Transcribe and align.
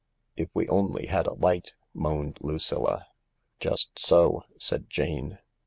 "If 0.35 0.49
we 0.55 0.67
only 0.67 1.05
had 1.05 1.27
a 1.27 1.35
light!" 1.35 1.75
moaned 1.93 2.39
Lucilla." 2.41 3.05
Just 3.59 3.99
so," 3.99 4.45
said 4.57 4.89
Jane. 4.89 5.37